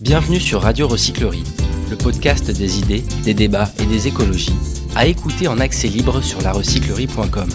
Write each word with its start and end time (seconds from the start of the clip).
Bienvenue 0.00 0.38
sur 0.38 0.62
Radio 0.62 0.86
Recyclerie, 0.86 1.42
le 1.90 1.96
podcast 1.96 2.48
des 2.52 2.78
idées, 2.78 3.02
des 3.24 3.34
débats 3.34 3.68
et 3.80 3.86
des 3.86 4.06
écologies, 4.06 4.54
à 4.94 5.06
écouter 5.06 5.48
en 5.48 5.58
accès 5.58 5.88
libre 5.88 6.20
sur 6.20 6.40
larecyclerie.com. 6.40 7.48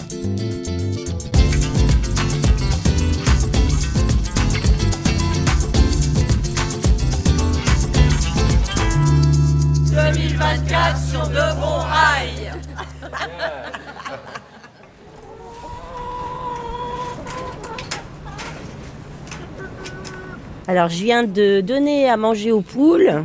Alors, 20.66 20.88
je 20.88 21.02
viens 21.02 21.24
de 21.24 21.60
donner 21.60 22.08
à 22.08 22.16
manger 22.16 22.50
aux 22.50 22.62
poules 22.62 23.24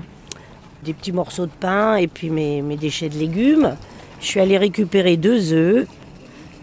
des 0.84 0.94
petits 0.94 1.13
morceaux 1.13 1.46
de 1.46 1.52
pain 1.58 1.96
et 1.96 2.08
puis 2.08 2.30
mes, 2.30 2.62
mes 2.62 2.76
déchets 2.76 3.08
de 3.08 3.18
légumes. 3.18 3.76
Je 4.20 4.26
suis 4.26 4.40
allée 4.41 4.58
récupérer 4.58 5.16
deux 5.16 5.54
œufs. 5.54 5.88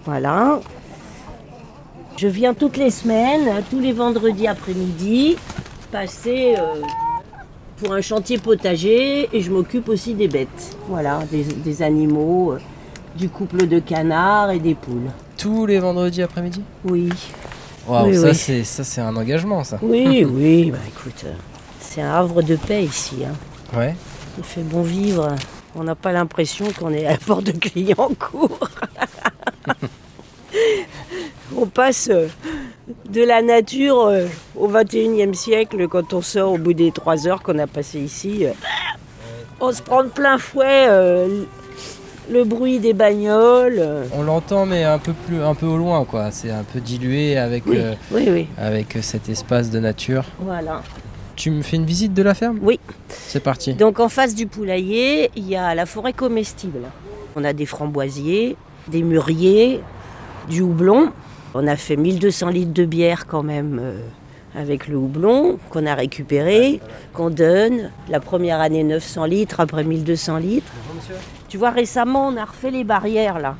Voilà. 0.04 0.60
Je 2.18 2.28
viens 2.28 2.52
toutes 2.52 2.76
les 2.76 2.90
semaines, 2.90 3.62
tous 3.70 3.80
les 3.80 3.92
vendredis 3.92 4.46
après-midi, 4.46 5.36
passer 5.90 6.54
euh, 6.58 6.82
pour 7.78 7.94
un 7.94 8.02
chantier 8.02 8.38
potager 8.38 9.28
et 9.32 9.40
je 9.40 9.50
m'occupe 9.50 9.88
aussi 9.88 10.14
des 10.14 10.28
bêtes. 10.28 10.76
Voilà, 10.88 11.20
des, 11.30 11.42
des 11.42 11.82
animaux, 11.82 12.52
euh, 12.52 12.58
du 13.16 13.30
couple 13.30 13.66
de 13.66 13.78
canards 13.80 14.50
et 14.50 14.58
des 14.58 14.74
poules. 14.74 15.10
Tous 15.38 15.64
les 15.66 15.78
vendredis 15.78 16.22
après-midi? 16.22 16.62
Oui. 16.84 17.08
Waouh, 17.86 18.08
Oui, 18.08 18.16
ça 18.16 18.28
oui. 18.28 18.34
c'est 18.34 18.64
ça 18.64 18.84
c'est 18.84 19.00
un 19.00 19.14
engagement 19.16 19.62
ça. 19.64 19.78
Oui, 19.82 20.24
oui, 20.28 20.70
bah 20.70 20.78
écoute, 20.88 21.22
euh, 21.24 21.32
c'est 21.80 22.02
un 22.02 22.12
havre 22.14 22.42
de 22.42 22.56
paix 22.56 22.82
ici. 22.84 23.16
hein. 23.24 23.78
Ouais. 23.78 23.94
Il 24.38 24.44
fait 24.44 24.62
bon 24.62 24.82
vivre. 24.82 25.34
On 25.74 25.84
n'a 25.84 25.94
pas 25.94 26.10
l'impression 26.12 26.66
qu'on 26.78 26.92
est 26.92 27.06
à 27.06 27.16
bord 27.26 27.42
de 27.42 27.52
Clignancourt. 27.52 28.68
on 31.56 31.66
passe 31.66 32.08
euh, 32.10 32.28
de 33.10 33.22
la 33.22 33.42
nature 33.42 34.06
euh, 34.06 34.26
au 34.56 34.68
21e 34.70 35.34
siècle 35.34 35.86
quand 35.88 36.12
on 36.12 36.22
sort 36.22 36.52
au 36.52 36.58
bout 36.58 36.72
des 36.74 36.92
trois 36.92 37.26
heures 37.26 37.42
qu'on 37.42 37.58
a 37.58 37.66
passées 37.66 38.00
ici. 38.00 38.44
On 39.60 39.72
se 39.72 39.82
prend 39.82 40.02
de 40.04 40.08
plein 40.08 40.38
fouet 40.38 40.86
euh, 40.88 41.44
le 42.30 42.44
bruit 42.44 42.78
des 42.78 42.92
bagnoles. 42.92 43.76
euh. 43.78 44.04
On 44.12 44.22
l'entend 44.22 44.66
mais 44.66 44.84
un 44.84 44.98
peu 44.98 45.12
plus 45.12 45.40
un 45.42 45.54
peu 45.54 45.66
au 45.66 45.76
loin 45.76 46.04
quoi, 46.04 46.30
c'est 46.30 46.50
un 46.50 46.64
peu 46.64 46.80
dilué 46.80 47.36
avec 47.38 47.64
Oui, 47.66 47.76
euh, 47.78 47.94
oui, 48.12 48.28
oui. 48.30 48.46
avec 48.58 48.98
cet 49.02 49.28
espace 49.28 49.70
de 49.70 49.78
nature. 49.80 50.24
Voilà. 50.40 50.82
Tu 51.36 51.50
me 51.50 51.62
fais 51.62 51.76
une 51.76 51.84
visite 51.84 52.14
de 52.14 52.22
la 52.22 52.32
ferme? 52.34 52.58
Oui. 52.62 52.80
C'est 53.08 53.40
parti. 53.42 53.74
Donc 53.74 54.00
en 54.00 54.08
face 54.08 54.34
du 54.34 54.46
poulailler, 54.46 55.30
il 55.36 55.46
y 55.48 55.54
a 55.56 55.74
la 55.74 55.84
forêt 55.86 56.12
comestible. 56.14 56.80
On 57.36 57.44
a 57.44 57.52
des 57.52 57.66
framboisiers, 57.66 58.56
des 58.88 59.02
mûriers, 59.02 59.80
du 60.48 60.62
houblon. 60.62 61.10
On 61.54 61.66
a 61.66 61.76
fait 61.76 61.96
1200 61.96 62.48
litres 62.48 62.72
de 62.72 62.84
bière 62.86 63.26
quand 63.26 63.42
même 63.42 63.78
euh, 63.82 64.00
avec 64.58 64.88
le 64.88 64.96
houblon 64.96 65.58
qu'on 65.68 65.84
a 65.84 65.94
récupéré, 65.94 66.80
qu'on 67.12 67.28
donne. 67.28 67.90
La 68.08 68.20
première 68.20 68.60
année 68.60 68.82
900 68.84 69.26
litres, 69.26 69.60
après 69.60 69.84
1200 69.84 70.38
litres. 70.38 70.72
Tu 71.48 71.58
vois, 71.58 71.70
récemment, 71.70 72.28
on 72.28 72.36
a 72.36 72.44
refait 72.44 72.70
les 72.70 72.84
barrières 72.84 73.38
là. 73.38 73.56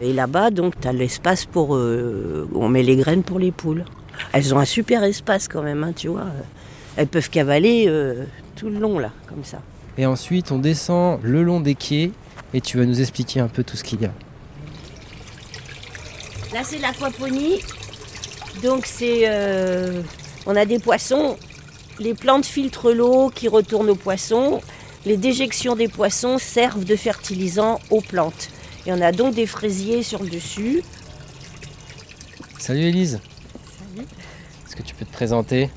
Et 0.00 0.12
là-bas, 0.12 0.50
donc, 0.50 0.78
tu 0.80 0.88
as 0.88 0.92
l'espace 0.92 1.44
pour... 1.46 1.76
euh, 1.76 2.48
on 2.54 2.68
met 2.68 2.82
les 2.82 2.96
graines 2.96 3.22
pour 3.22 3.38
les 3.38 3.52
poules. 3.52 3.84
Elles 4.32 4.54
ont 4.54 4.58
un 4.58 4.64
super 4.64 5.02
espace 5.04 5.48
quand 5.48 5.62
même, 5.62 5.84
hein, 5.84 5.92
tu 5.94 6.08
vois. 6.08 6.26
Elles 6.96 7.06
peuvent 7.06 7.30
cavaler 7.30 7.86
euh, 7.88 8.24
tout 8.56 8.68
le 8.68 8.78
long 8.78 8.98
là, 8.98 9.10
comme 9.28 9.44
ça. 9.44 9.58
Et 9.96 10.06
ensuite 10.06 10.50
on 10.50 10.58
descend 10.58 11.20
le 11.22 11.42
long 11.42 11.60
des 11.60 11.74
quais 11.74 12.10
et 12.52 12.60
tu 12.60 12.78
vas 12.78 12.84
nous 12.84 13.00
expliquer 13.00 13.40
un 13.40 13.48
peu 13.48 13.64
tout 13.64 13.76
ce 13.76 13.84
qu'il 13.84 14.02
y 14.02 14.06
a. 14.06 14.12
Là, 16.52 16.60
c'est 16.62 16.78
l'aquaponie. 16.78 17.60
Donc, 18.62 18.86
c'est. 18.86 19.22
euh, 19.24 20.02
on 20.46 20.54
a 20.54 20.64
des 20.64 20.78
poissons. 20.78 21.36
Les 21.98 22.14
plantes 22.14 22.46
filtrent 22.46 22.92
l'eau 22.92 23.30
qui 23.34 23.48
retourne 23.48 23.90
aux 23.90 23.96
poissons. 23.96 24.60
Les 25.06 25.16
déjections 25.16 25.76
des 25.76 25.88
poissons 25.88 26.38
servent 26.38 26.84
de 26.84 26.96
fertilisant 26.96 27.80
aux 27.90 28.00
plantes. 28.00 28.48
Et 28.86 28.92
on 28.92 29.00
a 29.00 29.12
donc 29.12 29.34
des 29.34 29.46
fraisiers 29.46 30.02
sur 30.02 30.22
le 30.22 30.30
dessus. 30.30 30.82
Salut 32.58 32.82
Élise. 32.84 33.20
Est-ce 34.66 34.76
que 34.76 34.82
tu 34.82 34.94
peux 34.94 35.04
te 35.04 35.12
présenter? 35.12 35.70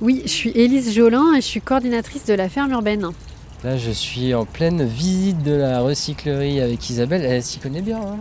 Oui, 0.00 0.22
je 0.24 0.30
suis 0.30 0.50
Élise 0.50 0.94
Jolin 0.94 1.34
et 1.34 1.40
je 1.40 1.46
suis 1.46 1.60
coordinatrice 1.60 2.24
de 2.26 2.34
la 2.34 2.48
ferme 2.48 2.70
urbaine. 2.72 3.10
Là 3.64 3.76
je 3.76 3.90
suis 3.90 4.34
en 4.34 4.44
pleine 4.44 4.86
visite 4.86 5.42
de 5.42 5.52
la 5.52 5.80
recyclerie 5.80 6.60
avec 6.60 6.88
Isabelle, 6.90 7.24
elle 7.24 7.42
s'y 7.42 7.58
connaît 7.58 7.82
bien. 7.82 7.98
hein? 7.98 8.18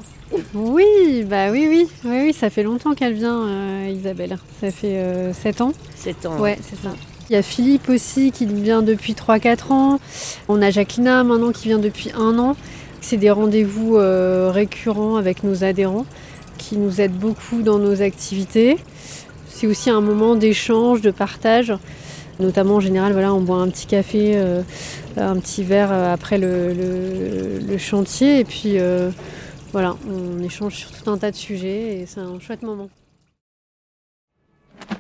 Oui, 0.56 1.24
bah 1.26 1.52
oui, 1.52 1.68
oui, 1.70 1.88
oui, 2.04 2.18
oui, 2.26 2.34
ça 2.34 2.50
fait 2.50 2.64
longtemps 2.64 2.96
qu'elle 2.96 3.14
vient, 3.14 3.48
euh, 3.48 3.94
Isabelle. 3.96 4.38
Ça 4.60 4.72
fait 4.72 5.32
7 5.34 5.62
ans. 5.62 5.74
C'est 5.96 6.26
en. 6.26 6.40
Ouais, 6.40 6.58
c'est 6.68 6.76
ça. 6.82 6.94
Il 7.30 7.34
y 7.34 7.36
a 7.36 7.42
Philippe 7.42 7.90
aussi 7.90 8.32
qui 8.32 8.46
vient 8.46 8.82
depuis 8.82 9.14
3-4 9.14 9.74
ans. 9.74 10.00
On 10.48 10.62
a 10.62 10.70
Jacqueline 10.70 11.24
maintenant 11.24 11.52
qui 11.52 11.68
vient 11.68 11.80
depuis 11.80 12.12
un 12.18 12.40
an. 12.40 12.56
C'est 13.02 13.18
des 13.18 13.32
rendez-vous 13.32 13.98
euh, 13.98 14.50
récurrents 14.50 15.18
avec 15.18 15.44
nos 15.44 15.66
adhérents 15.66 16.06
qui 16.58 16.78
nous 16.78 17.02
aident 17.02 17.18
beaucoup 17.18 17.64
dans 17.64 17.80
nos 17.80 18.02
activités. 18.02 18.78
C'est 19.50 19.68
aussi 19.68 19.90
un 19.90 20.00
moment 20.00 20.36
d'échange, 20.36 21.02
de 21.02 21.12
partage. 21.12 21.74
Notamment 22.40 22.76
en 22.76 22.80
général, 22.80 23.12
voilà, 23.12 23.34
on 23.34 23.42
boit 23.42 23.58
un 23.58 23.68
petit 23.68 23.88
café, 23.88 24.34
euh, 24.36 24.62
un 25.18 25.38
petit 25.38 25.64
verre 25.64 25.92
euh, 25.92 26.14
après 26.14 26.38
le, 26.38 27.78
chantier 27.78 28.40
et 28.40 28.44
puis 28.46 28.78
voilà, 29.72 29.98
on 30.10 30.42
échange 30.44 30.76
sur 30.76 30.92
tout 30.92 31.10
un 31.12 31.18
tas 31.18 31.30
de 31.30 31.36
sujets 31.36 32.00
et 32.00 32.06
c'est 32.06 32.22
un 32.22 32.40
chouette 32.40 32.64
moment. 32.64 32.90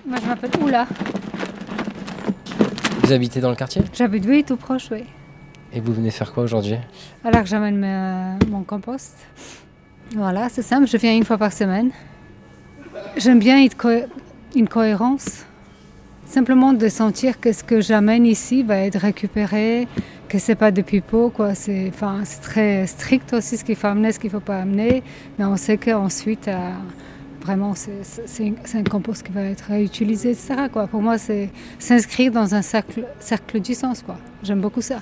Moi, 0.05 0.17
je 0.21 0.27
m'appelle 0.27 0.51
Oula. 0.61 0.87
Vous 3.07 3.13
habitez 3.13 3.40
dans 3.40 3.50
le 3.51 3.56
quartier 3.56 3.81
J'habite, 3.94 4.25
oui, 4.28 4.44
tout 4.44 4.57
proche, 4.57 4.90
oui. 4.91 5.06
Et 5.72 5.79
vous 5.79 5.94
venez 5.94 6.12
faire 6.12 6.34
quoi 6.34 6.44
aujourd'hui 6.44 6.75
Alors 7.23 7.44
que 7.44 7.47
j'amène 7.47 7.78
ma- 7.78 8.34
mon 8.50 8.63
compost. 8.63 9.16
Voilà, 10.13 10.50
c'est 10.50 10.62
simple, 10.62 10.88
je 10.88 10.97
viens 10.97 11.16
une 11.16 11.23
fois 11.23 11.38
par 11.38 11.53
semaine. 11.53 11.91
J'aime 13.16 13.40
bien 13.40 13.62
une, 13.63 13.69
co- 13.69 14.03
une 14.57 14.67
cohérence. 14.67 15.46
Simplement 16.25 16.73
de 16.73 16.90
sentir 16.90 17.40
que 17.40 17.53
ce 17.53 17.63
que 17.63 17.79
j'amène 17.79 18.25
ici 18.25 18.62
va 18.63 18.79
être 18.79 19.00
récupéré, 19.00 19.88
que 20.28 20.38
c'est 20.38 20.56
pas 20.56 20.72
de 20.72 20.81
pipeau, 20.81 21.29
quoi. 21.29 21.56
C'est, 21.56 21.88
enfin, 21.88 22.19
c'est 22.25 22.41
très 22.41 22.88
strict 22.88 23.31
aussi 23.31 23.56
ce 23.56 23.63
qu'il 23.63 23.78
faut 23.78 23.88
amener, 23.88 24.12
ce 24.12 24.19
qu'il 24.19 24.31
faut 24.31 24.41
pas 24.41 24.59
amener. 24.59 25.01
Mais 25.40 25.46
on 25.46 25.56
sait 25.56 25.78
qu'ensuite, 25.78 26.50
euh, 26.50 26.72
vraiment, 27.47 27.74
c'est, 27.75 28.53
un- 28.75 28.84
compost 28.84 29.24
qui 29.24 29.31
va 29.31 29.41
être 29.44 29.66
réutilisé, 29.69 30.31
etc. 30.31 30.56
Quoi. 30.72 30.88
Pour 30.88 31.02
moi, 31.02 31.18
c'est 31.18 31.50
s'inscrire 31.80 32.31
dans 32.31 32.53
un 32.53 32.62
cercle, 32.62 33.06
cercle 33.19 33.62
du 33.62 33.74
sens, 33.74 34.02
quoi. 34.03 34.18
J'aime 34.44 34.59
beaucoup 34.59 34.81
ça. 34.81 34.97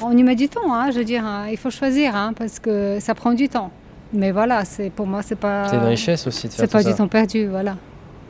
On 0.00 0.16
y 0.16 0.22
met 0.22 0.36
du 0.36 0.48
temps, 0.48 0.72
hein, 0.72 0.90
je 0.92 0.98
veux 0.98 1.04
dire, 1.04 1.26
hein, 1.26 1.46
il 1.50 1.56
faut 1.56 1.70
choisir, 1.70 2.14
hein, 2.14 2.32
parce 2.38 2.60
que 2.60 2.98
ça 3.00 3.14
prend 3.14 3.32
du 3.34 3.48
temps. 3.48 3.70
Mais 4.12 4.30
voilà, 4.30 4.64
c'est 4.64 4.90
pour 4.90 5.06
moi, 5.06 5.22
c'est 5.22 5.34
pas. 5.38 5.68
C'est 5.68 5.76
une 5.76 5.82
richesse 5.84 6.26
aussi 6.26 6.46
de 6.48 6.52
faire 6.52 6.66
C'est 6.66 6.72
pas 6.72 6.82
ça. 6.82 6.90
du 6.90 6.96
temps 6.96 7.08
perdu, 7.08 7.46
voilà. 7.48 7.76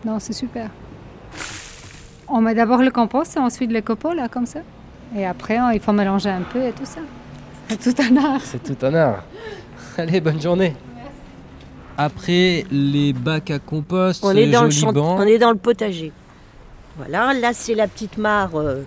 Non, 0.05 0.19
c'est 0.19 0.33
super. 0.33 0.71
On 2.29 2.41
met 2.41 2.55
d'abord 2.55 2.83
le 2.83 2.91
compost 2.91 3.37
et 3.37 3.41
ensuite 3.41 3.71
le 3.71 3.83
copeaux, 3.83 4.15
là, 4.15 4.29
comme 4.29 4.47
ça. 4.47 4.61
Et 5.15 5.27
après, 5.27 5.59
il 5.75 5.81
faut 5.81 5.93
mélanger 5.93 6.31
un 6.31 6.41
peu 6.41 6.63
et 6.63 6.73
tout 6.73 6.87
ça. 6.87 7.01
C'est 7.69 7.95
tout 7.95 8.03
un 8.03 8.17
art. 8.17 8.41
C'est 8.43 8.63
tout 8.63 8.87
un 8.87 8.95
art. 8.95 9.25
Allez, 9.99 10.21
bonne 10.23 10.41
journée. 10.41 10.75
Après 11.99 12.65
les 12.71 13.13
bacs 13.13 13.51
à 13.51 13.59
compost, 13.59 14.25
On 14.25 14.35
est, 14.35 14.47
dans 14.51 14.65
le 14.65 14.71
champ- 14.71 14.93
on 14.97 15.23
est 15.23 15.39
dans 15.39 15.51
le 15.51 15.57
potager. 15.59 16.13
Voilà, 16.97 17.33
là, 17.35 17.53
c'est 17.53 17.75
la 17.75 17.87
petite 17.89 18.19
mare. 18.19 18.51
euh, 18.59 18.83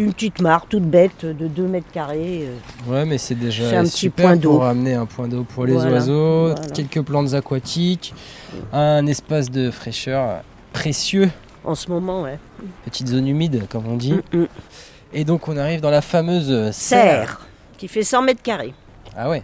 une 0.00 0.12
petite 0.12 0.40
mare 0.40 0.66
toute 0.68 0.84
bête 0.84 1.26
de 1.26 1.48
2 1.48 1.62
mètres 1.66 1.90
carrés. 1.92 2.46
euh. 2.46 2.90
Ouais, 2.92 3.04
mais 3.04 3.18
c'est 3.18 3.34
déjà 3.34 3.80
un 3.80 3.82
petit 3.82 3.90
super 3.90 4.26
point 4.26 4.36
d'eau. 4.36 4.52
pour 4.52 4.64
amener 4.64 4.94
un 4.94 5.06
point 5.06 5.26
d'eau 5.26 5.42
pour 5.42 5.66
les 5.66 5.72
Voilà, 5.72 5.90
oiseaux, 5.90 6.50
voilà. 6.54 6.68
quelques 6.72 7.02
plantes 7.02 7.34
aquatiques, 7.34 8.14
un 8.72 9.04
espace 9.08 9.50
de 9.50 9.72
fraîcheur 9.72 10.42
précieux, 10.72 11.28
En 11.64 11.74
ce 11.74 11.90
moment, 11.90 12.22
ouais. 12.22 12.38
petite 12.84 13.08
zone 13.08 13.26
humide 13.26 13.64
comme 13.68 13.88
on 13.88 13.96
dit. 13.96 14.12
Mm, 14.32 14.38
mm. 14.38 14.46
Et 15.14 15.24
donc 15.24 15.48
on 15.48 15.56
arrive 15.56 15.80
dans 15.80 15.90
la 15.90 16.00
fameuse 16.02 16.46
serre. 16.70 16.72
Serre, 16.72 17.46
qui 17.76 17.88
fait 17.88 18.04
100 18.04 18.22
mètres 18.22 18.42
carrés. 18.42 18.74
Ah 19.16 19.28
ouais. 19.28 19.42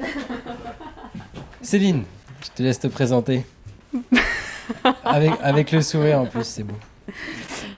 Céline, 1.62 2.04
je 2.42 2.48
te 2.54 2.62
laisse 2.62 2.78
te 2.80 2.86
présenter. 2.86 3.44
avec, 5.04 5.32
avec 5.42 5.72
le 5.72 5.82
sourire 5.82 6.20
en 6.20 6.26
plus, 6.26 6.44
c'est 6.44 6.62
beau. 6.62 6.76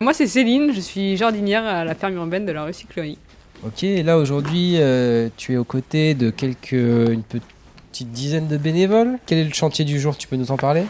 Moi, 0.01 0.13
c'est 0.13 0.27
Céline, 0.27 0.73
je 0.75 0.81
suis 0.81 1.17
jardinière 1.17 1.65
à 1.65 1.85
la 1.85 1.95
ferme 1.95 2.15
urbaine 2.15 2.47
de 2.47 2.53
la 2.53 2.65
recyclerie. 2.65 3.19
Ok, 3.65 3.85
et 3.85 4.03
là 4.03 4.17
aujourd'hui, 4.17 4.77
euh, 4.79 5.29
tu 5.37 5.55
es 5.55 5.57
aux 5.57 5.65
côtés 5.65 6.15
de 6.15 6.31
quelques, 6.31 6.73
une 6.73 7.23
petite 7.23 8.11
dizaine 8.11 8.49
de 8.49 8.57
bénévoles. 8.57 9.19
Quel 9.27 9.39
est 9.39 9.45
le 9.45 9.53
chantier 9.53 9.85
du 9.85 10.01
jour 10.01 10.17
Tu 10.17 10.27
peux 10.27 10.37
nous 10.37 10.51
en 10.51 10.57
parler? 10.57 10.85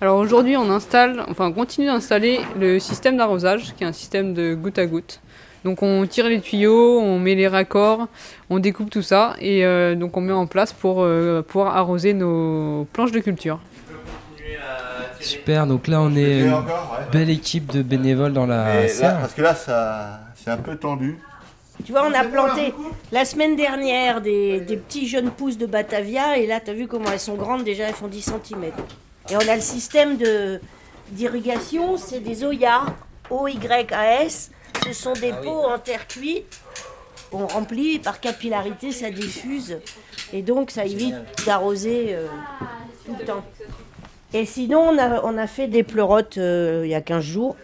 Alors 0.00 0.18
aujourd'hui, 0.18 0.56
on 0.56 0.70
installe, 0.70 1.24
enfin 1.28 1.48
on 1.48 1.52
continue 1.52 1.86
d'installer 1.86 2.40
le 2.58 2.78
système 2.78 3.16
d'arrosage, 3.16 3.74
qui 3.76 3.84
est 3.84 3.86
un 3.86 3.92
système 3.92 4.34
de 4.34 4.54
goutte 4.54 4.78
à 4.78 4.86
goutte. 4.86 5.20
Donc 5.64 5.82
on 5.82 6.06
tire 6.06 6.28
les 6.28 6.40
tuyaux, 6.40 6.98
on 7.00 7.18
met 7.18 7.34
les 7.34 7.48
raccords, 7.48 8.08
on 8.48 8.58
découpe 8.58 8.88
tout 8.90 9.02
ça 9.02 9.34
et 9.40 9.64
euh, 9.64 9.94
donc 9.94 10.16
on 10.16 10.20
met 10.20 10.32
en 10.32 10.46
place 10.46 10.72
pour 10.72 11.02
euh, 11.02 11.42
pouvoir 11.42 11.76
arroser 11.76 12.14
nos 12.14 12.86
planches 12.92 13.12
de 13.12 13.20
culture. 13.20 13.58
Super, 15.20 15.66
donc 15.66 15.86
là 15.86 16.00
on 16.00 16.16
est 16.16 16.40
une 16.40 16.54
belle 17.12 17.28
équipe 17.28 17.70
de 17.72 17.82
bénévoles 17.82 18.32
dans 18.32 18.46
la 18.46 18.64
Mais 18.64 18.82
là, 18.84 18.88
serre. 18.88 19.18
parce 19.20 19.34
que 19.34 19.42
là, 19.42 19.54
ça, 19.54 20.20
c'est 20.34 20.50
un 20.50 20.56
peu 20.56 20.76
tendu. 20.76 21.18
Tu 21.84 21.92
vois, 21.92 22.06
on 22.06 22.14
a 22.14 22.24
planté 22.24 22.72
la 23.12 23.24
semaine 23.26 23.54
dernière 23.56 24.20
des, 24.22 24.60
des 24.60 24.76
petits 24.78 25.06
jeunes 25.06 25.30
pousses 25.30 25.58
de 25.58 25.66
Batavia 25.66 26.38
et 26.38 26.46
là, 26.46 26.60
tu 26.60 26.70
as 26.70 26.74
vu 26.74 26.86
comment 26.86 27.10
elles 27.12 27.20
sont 27.20 27.34
grandes, 27.36 27.64
déjà 27.64 27.84
elles 27.84 27.94
font 27.94 28.06
10 28.08 28.22
cm. 28.22 28.64
Et 29.30 29.36
on 29.36 29.48
a 29.48 29.54
le 29.56 29.60
système 29.62 30.16
de 30.16 30.60
d'irrigation, 31.10 31.96
c'est 31.96 32.20
des 32.20 32.44
Oya, 32.44 32.82
O-Y-A-S. 33.30 34.50
Ce 34.86 34.92
sont 34.92 35.12
des 35.14 35.32
pots 35.42 35.64
en 35.64 35.78
terre 35.78 36.06
cuite. 36.06 36.60
On 37.32 37.46
remplit, 37.46 37.98
par 37.98 38.20
capillarité, 38.20 38.90
ça 38.92 39.10
diffuse. 39.10 39.78
Et 40.32 40.42
donc, 40.42 40.70
ça 40.70 40.84
évite 40.84 41.14
d'arroser 41.46 42.08
euh, 42.10 42.26
tout 43.06 43.14
le 43.18 43.24
temps. 43.24 43.44
Et 44.32 44.46
sinon, 44.46 44.80
on 44.90 44.98
a, 44.98 45.22
on 45.24 45.36
a 45.38 45.46
fait 45.46 45.68
des 45.68 45.82
pleurotes 45.82 46.38
euh, 46.38 46.82
il 46.84 46.90
y 46.90 46.94
a 46.94 47.00
15 47.00 47.22
jours. 47.22 47.56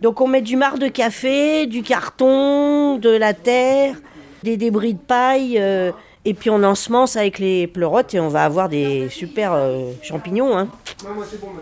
Donc 0.00 0.20
on 0.20 0.28
met 0.28 0.42
du 0.42 0.56
marc 0.56 0.78
de 0.78 0.86
café, 0.86 1.66
du 1.66 1.82
carton, 1.82 2.98
de 2.98 3.10
la 3.10 3.34
terre, 3.34 3.96
des 4.44 4.56
débris 4.56 4.94
de 4.94 5.00
paille, 5.00 5.58
euh, 5.58 5.90
et 6.24 6.34
puis 6.34 6.50
on 6.50 6.62
ensemence 6.62 7.16
avec 7.16 7.40
les 7.40 7.66
pleurotes 7.66 8.14
et 8.14 8.20
on 8.20 8.28
va 8.28 8.44
avoir 8.44 8.68
des 8.68 9.08
super 9.08 9.52
euh, 9.54 9.90
champignons. 10.02 10.56
Hein. 10.56 10.68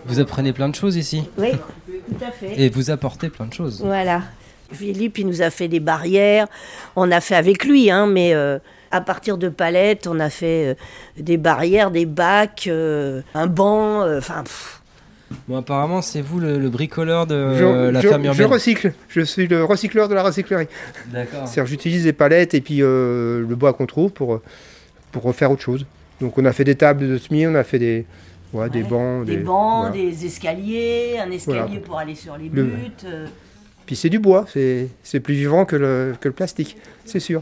Vous 0.05 0.19
apprenez 0.19 0.53
plein 0.53 0.69
de 0.69 0.75
choses 0.75 0.97
ici 0.97 1.23
Oui, 1.39 1.51
tout 1.87 2.23
à 2.23 2.29
fait. 2.31 2.59
et 2.61 2.69
vous 2.69 2.91
apportez 2.91 3.29
plein 3.29 3.47
de 3.47 3.53
choses. 3.53 3.81
Voilà. 3.83 4.21
Philippe, 4.71 5.17
il 5.17 5.27
nous 5.27 5.41
a 5.41 5.49
fait 5.49 5.67
des 5.67 5.79
barrières. 5.79 6.47
On 6.95 7.11
a 7.11 7.21
fait 7.21 7.35
avec 7.35 7.63
lui, 7.65 7.89
hein, 7.89 8.07
mais 8.07 8.33
euh, 8.33 8.59
à 8.91 9.01
partir 9.01 9.37
de 9.37 9.49
palettes, 9.49 10.07
on 10.07 10.19
a 10.19 10.29
fait 10.29 10.67
euh, 10.67 10.73
des 11.21 11.37
barrières, 11.37 11.91
des 11.91 12.05
bacs, 12.05 12.65
euh, 12.67 13.21
un 13.33 13.47
banc. 13.47 14.01
Enfin, 14.17 14.43
Bon, 15.49 15.57
apparemment, 15.57 16.01
c'est 16.01 16.21
vous 16.21 16.39
le, 16.39 16.57
le 16.57 16.69
bricoleur 16.69 17.27
de 17.27 17.53
je, 17.57 17.63
euh, 17.65 17.91
la 17.91 17.99
je- 17.99 18.07
ferme 18.07 18.23
je 18.23 18.27
urbaine. 18.29 18.45
recycle. 18.47 18.93
Je 19.09 19.19
suis 19.21 19.45
le 19.47 19.63
recycleur 19.65 20.07
de 20.07 20.13
la 20.15 20.23
recyclerie. 20.23 20.67
D'accord. 21.07 21.45
C'est-à-dire 21.47 21.65
j'utilise 21.65 22.05
des 22.05 22.13
palettes 22.13 22.53
et 22.53 22.61
puis 22.61 22.81
euh, 22.81 23.45
le 23.45 23.55
bois 23.57 23.73
qu'on 23.73 23.85
trouve 23.87 24.11
pour, 24.11 24.39
pour 25.11 25.23
refaire 25.23 25.51
autre 25.51 25.61
chose. 25.61 25.85
Donc 26.21 26.37
on 26.37 26.45
a 26.45 26.53
fait 26.53 26.63
des 26.63 26.75
tables 26.75 27.09
de 27.09 27.17
semis, 27.17 27.45
on 27.45 27.55
a 27.55 27.65
fait 27.65 27.77
des, 27.77 28.05
ouais, 28.53 28.69
des 28.69 28.83
bancs. 28.83 29.25
des 29.25 29.35
bancs, 29.35 29.89
voilà. 29.91 30.09
des 30.09 30.25
escaliers, 30.25 31.17
un 31.19 31.29
escalier 31.29 31.59
Voilà. 31.67 31.79
pour 31.81 31.99
aller 31.99 32.15
sur 32.15 32.37
les 32.37 32.47
Le- 32.47 32.63
buts. 32.63 32.91
euh, 33.03 33.25
Puis 33.87 33.95
c'est 33.95 34.09
du 34.09 34.19
bois, 34.19 34.45
c'est 34.53 34.89
c'est 35.01 35.19
plus 35.21 35.33
vivant 35.33 35.65
que 35.65 35.75
le, 35.75 36.13
que 36.21 36.27
le 36.27 36.33
plastique, 36.35 36.77
c'est 37.05 37.19
sûr. 37.21 37.41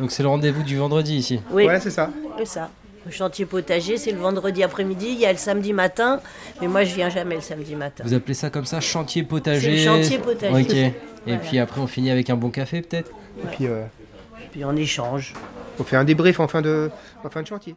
Donc 0.00 0.10
c'est 0.10 0.22
le 0.24 0.28
rendez-vous 0.30 0.62
du 0.64 0.76
vendredi 0.76 1.14
ici. 1.16 1.40
oui, 1.52 1.66
Ouais, 1.66 1.78
c'est 1.78 1.90
ça. 1.90 2.10
c'est 2.38 2.46
ça. 2.46 2.70
Le 3.06 3.12
chantier 3.12 3.44
potager, 3.44 3.98
c'est 3.98 4.12
le 4.12 4.18
vendredi 4.18 4.62
après-midi. 4.62 5.08
Il 5.10 5.20
y 5.20 5.26
a 5.26 5.30
le 5.32 5.36
samedi 5.36 5.74
matin, 5.74 6.20
mais 6.62 6.68
moi, 6.68 6.84
je 6.84 6.94
viens 6.94 7.10
jamais 7.10 7.34
le 7.34 7.42
samedi 7.42 7.76
matin. 7.76 8.02
Vous 8.06 8.14
appelez 8.14 8.32
ça 8.32 8.48
comme 8.48 8.64
ça, 8.64 8.80
chantier 8.80 9.22
potager 9.24 9.72
le 9.72 9.84
chantier 9.84 10.18
potager. 10.18 10.62
Ok. 10.62 10.72
Et 10.74 10.92
Voilà. 11.26 11.38
puis 11.40 11.58
après, 11.58 11.80
on 11.82 11.86
finit 11.86 12.10
avec 12.10 12.30
un 12.30 12.36
bon 12.36 12.48
café 12.50 12.80
peut-être 12.80 13.10
Et 13.42 13.46
puis 13.54 13.66
euh, 13.66 13.82
Puis 14.52 14.64
on 14.64 14.74
échange. 14.74 15.34
on 15.78 15.84
fait 15.84 15.96
un 15.96 16.04
débrief 16.04 16.40
en 16.40 16.48
fin 16.48 16.62
de, 16.62 16.90
en 17.22 17.28
fin 17.28 17.42
de 17.42 17.46
chantier. 17.46 17.76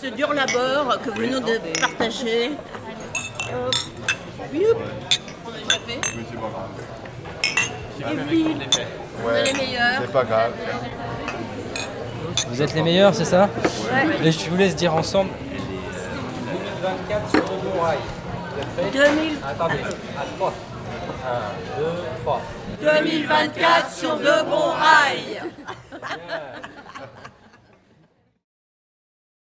Ce 0.00 0.06
dur 0.06 0.32
labeur 0.32 1.00
que 1.02 1.10
vous 1.10 1.26
nous 1.26 1.40
de 1.40 1.58
partager. 1.80 2.52
Hop. 5.72 5.88
Youp. 8.00 8.08
Evelyne, 8.10 8.62
vous 9.22 9.30
êtes 9.30 9.52
les 9.52 9.52
meilleurs. 9.52 10.00
C'est 10.00 10.12
pas 10.12 10.24
grave. 10.24 10.52
Vous 12.48 12.62
êtes 12.62 12.74
les 12.74 12.82
meilleurs, 12.82 13.14
c'est 13.14 13.24
ça 13.24 13.48
Et 14.22 14.32
je 14.32 14.50
vous 14.50 14.56
laisse 14.56 14.74
dire 14.74 14.94
ensemble. 14.94 15.30
2024 16.82 17.30
sur 17.30 17.40
le 17.40 17.70
bon 17.70 17.80
rail. 17.82 17.98
2000 18.92 19.38
Attendez, 19.46 19.74
à 20.18 20.24
3. 20.36 20.52
1, 21.26 21.80
2, 21.80 21.84
3. 22.24 22.40
2024 22.80 23.90
sur 23.92 24.16
de 24.16 24.50
bons 24.50 24.72
rails. 24.72 25.42